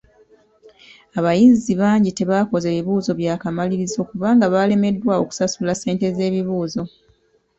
Abayizi 1.19 1.71
bangi 1.81 2.09
tebakoze 2.17 2.67
bibuuzo 2.75 3.11
bya 3.19 3.35
kamalirizo 3.41 3.99
kubanga 4.09 4.45
balemeddwa 4.53 5.13
okusasula 5.23 5.71
ssente 5.75 6.05
z'ebibuuzo. 6.15 6.83